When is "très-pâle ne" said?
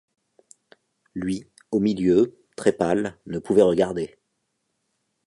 2.55-3.37